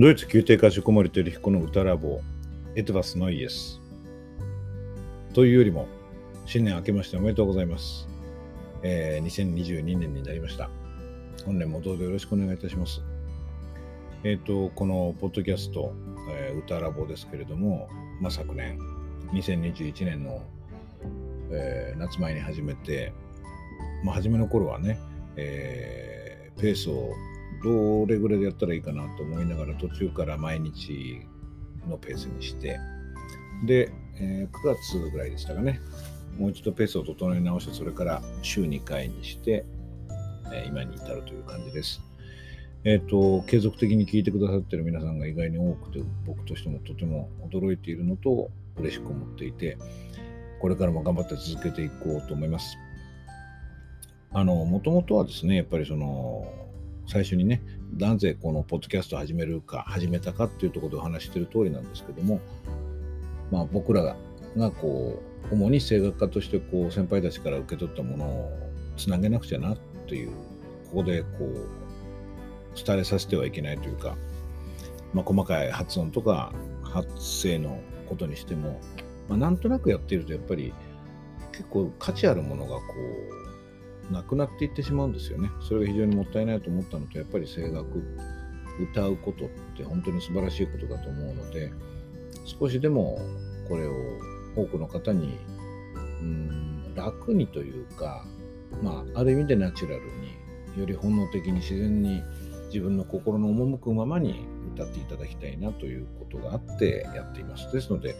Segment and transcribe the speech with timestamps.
[0.00, 2.20] ドイツ宮廷歌手コモリテルヒコの歌ラボ、
[2.76, 3.80] エトバスノイエス。
[5.34, 5.88] というよりも、
[6.46, 8.08] 新年明けましておめでとうございます。
[8.84, 10.70] えー、2022年になりました。
[11.44, 13.02] 本年もどうぞよろしくお願いいたします。
[14.22, 15.92] えっ、ー、と、このポッドキャスト、
[16.30, 17.88] えー、歌ラボですけれども、
[18.20, 18.78] まあ、昨年、
[19.32, 20.44] 2021年の、
[21.50, 23.12] えー、夏前に始めて、
[24.04, 25.00] まあ、初めの頃はね、
[25.34, 27.14] えー、ペースを
[27.62, 31.22] どれぐらいでやったらいいかなと思いながら途中から毎日
[31.88, 32.78] のペースにして
[33.64, 35.80] で、えー、9月ぐらいでしたかね
[36.38, 39.64] もう一度ペースを整え直してそれから週2回にして、
[40.52, 42.00] えー、今に至るという感じです。
[42.84, 49.76] えっ、ー、と継続的に聞いてくださってる皆さんが意外に多くて僕としてもとても驚いているのと嬉しく思っていて
[50.60, 52.76] これからも頑張って続けていこうと思います。
[54.30, 56.52] あのもともとはですねやっぱりその
[57.08, 57.62] 最初にね、
[57.96, 62.38] なぜこのポッドキャストを始めるか、始めたかっていうところでお話してる通りなんですけども、
[63.50, 64.14] まあ僕ら
[64.56, 68.58] がこう、主に声楽家としてこう先輩たちから受け取ったものを
[68.98, 69.74] つなげなくちゃな
[70.06, 70.28] という、
[70.90, 74.14] ここでこう、伝えさせてはいけないというか、
[75.14, 77.08] まあ、細かい発音とか発
[77.42, 78.80] 声のことにしても、
[79.28, 80.74] まあ、なんとなくやっているとやっぱり
[81.52, 83.57] 結構価値あるものがこう
[84.10, 85.50] なくなっていってしまうんですよね。
[85.60, 88.02] それが非常にもったいないと思ったのと、やっぱり声楽、
[88.80, 91.72] 歌うことって本当に素晴らしいことだと思うので、
[92.44, 93.18] 少しでも
[93.68, 93.92] これを
[94.56, 95.38] 多くの方に、
[96.20, 98.24] うん、楽にというか、
[98.82, 102.22] まあ、ある意味でナチュラルに、より本能的に自然に
[102.68, 107.72] 自分の心の赴くままに歌っていただきたいなということがあってやっています。
[107.72, 108.14] ですので、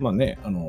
[0.00, 0.60] まあね、あの、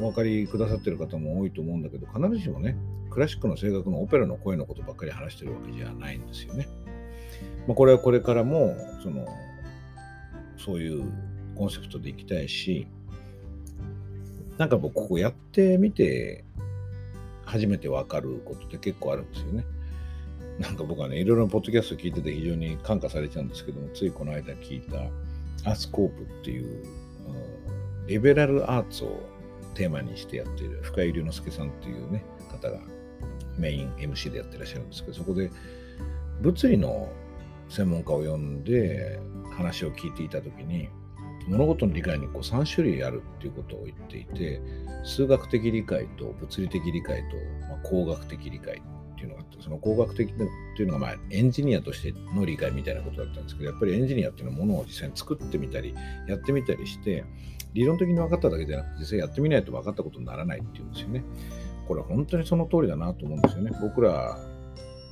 [0.00, 2.74] お分かりくださってる方も多いと思うんだけど、必ずしもね、
[3.10, 6.66] クラシックの声楽のオペラの声のことばっかり話してるわけじゃないんですよね。
[7.66, 9.26] まあ、これはこれからも、その、
[10.56, 11.04] そういう
[11.54, 12.86] コンセプトでいきたいし、
[14.56, 16.44] なんか僕、ここやってみて、
[17.44, 19.64] 初めてわかることって結構あるんですよね。
[20.58, 26.84] なんか僕はね、いろいろポッドキャスト聞いてて非常に感化されちゃうんですけども、ついこの間聞いたアスコープっていう、
[28.08, 29.20] リベラルアーツを
[29.74, 32.80] テーマにしてやっている深井龍之介さんっていうね、方が
[33.58, 35.50] メイン MC でやってらっしゃるんですけど、そこで
[36.40, 37.12] 物理の
[37.68, 39.20] 専門家を呼んで
[39.52, 40.88] 話を聞いていたときに、
[41.48, 44.62] 物事の理解にこう3種類あるっていうことを言っていて、
[45.04, 47.36] 数学的理解と物理的理解と、
[47.68, 48.80] まあ、工学的理解
[49.18, 55.94] っていうのがあって、その工学的っていうのが、まあ、エンジニアとしての理解みたいなことだったんですけど、やっぱりエンジニアっていうのはものを実際に作ってみたり、
[56.28, 57.24] やってみたりして、
[57.74, 61.24] 理論的に分かっただけじゃなくて、実際やってみないと分かったことにならないっていうんですよね。
[61.86, 63.72] これは本当にその通りだなと思うんですよね。
[63.80, 64.38] 僕ら、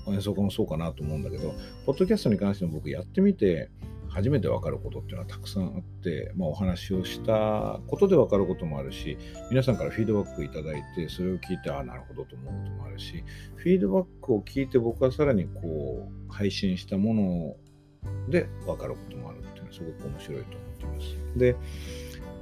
[0.09, 3.71] 演奏家もそうかなと思うんだけど、ポッドキャストに関しても僕やってみて、
[4.17, 9.19] 初めて分かることっていうのはたくさんあって、まあ、お話をしたことで分かることもあるし、
[9.51, 13.23] 皆さんからフィードバックいただいて、それを聞いて、ああ、なるほどと思うこともあるし、
[13.57, 17.57] フィードバックを聞いて僕はさらにこう、配信したもの
[18.31, 21.39] で分かることもあるっていうのはすごく面白いと思ってます。
[21.39, 21.57] で、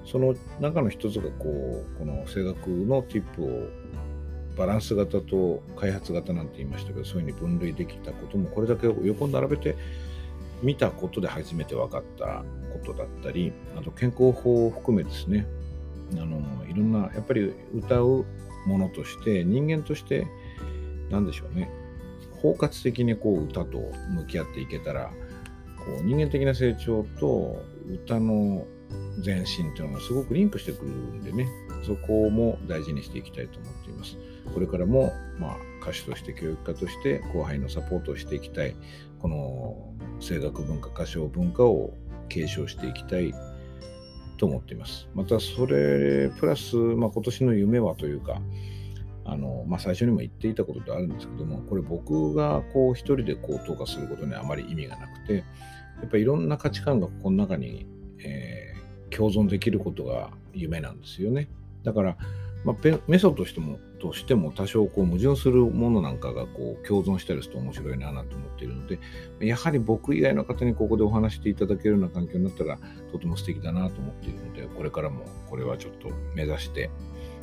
[0.05, 3.69] その中の一つがこうこの声楽のティップを
[4.57, 9.77] バランス型と開発型なんて言いましたけどそういうふうに分類できたこともこれだけ横並べて
[10.65, 15.47] 見たことで初めて分かったことだったりあと健康法を含めですね。
[16.13, 18.25] あのいろんなやっぱり歌う
[18.67, 20.27] ものとして人間として
[21.11, 21.71] 何でしょうね。
[22.41, 23.79] 包括的にこう歌と
[24.11, 25.11] 向き合っていけたら
[25.79, 28.67] こう人間的な成長と歌の
[29.25, 31.49] 前進っていうのがすごくリンクしてくるんでね、
[31.85, 34.17] そこも大事にしていきたいと思っています。
[34.53, 38.77] これからも、まあ、歌手として教育家として後輩のサポートをしていきたい、
[39.21, 39.94] この
[40.27, 41.93] 声楽文化、歌唱文化を
[42.29, 43.35] 継承していきたい
[44.39, 45.09] と思っています。
[45.15, 48.41] またそれプラス、まあ、今年の夢はというか、
[49.27, 55.43] あのまあ、最初にも言っていたことであるんですけども、これ僕がこう一人でこう投下することにはあまり意味がなくて、や
[56.07, 57.87] っぱいろんな価値観がこの中に、
[58.19, 58.75] えー
[59.15, 61.48] 共存できることが夢なんですよね。
[61.84, 62.16] だから、
[62.65, 62.77] まあ、
[63.07, 68.98] メソとしてもとしても多少こう矛盾するものなんかがこう共存したりすると面白いなと思っているので
[69.41, 72.78] やはり僕以外の方にここでお話していただけるような環境になったら
[73.10, 76.91] とても素敵だなと思っているのでこれからもこれはちょっと目指して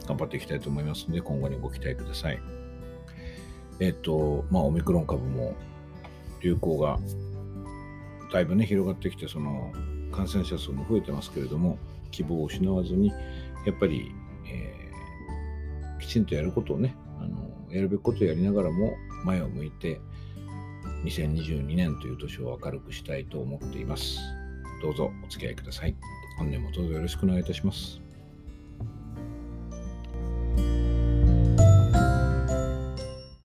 [0.07, 2.39] 頑張っていきたいと思いますので今後にご期待ください。
[3.79, 5.55] えっとまあオミクロン株も
[6.41, 6.99] 流行が
[8.31, 9.71] だいぶね広がってきてその
[10.11, 11.79] 感染者数も増えてますけれども、
[12.11, 13.09] 希望を失わずに、
[13.65, 14.11] やっぱり、
[14.45, 14.80] えー、
[16.01, 18.93] きちんとやることをね、あのやるべきことをやりながらも
[19.23, 20.01] 前を向いて、
[21.05, 24.19] 2022年という年を明るくしたいと思っています。
[24.81, 25.95] どうぞお付き合いください。
[26.37, 28.01] 本年もどうぞよろしくお願いいたします。